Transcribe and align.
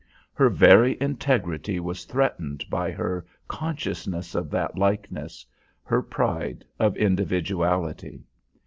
Her 0.33 0.49
very 0.49 0.97
integrity 0.99 1.79
was 1.79 2.05
threatened 2.05 2.65
by 2.71 2.89
her 2.89 3.23
consciousness 3.47 4.33
of 4.33 4.49
that 4.49 4.75
likeness, 4.75 5.45
her 5.83 6.01
pride 6.01 6.65
of 6.79 6.97
individuality. 6.97 8.23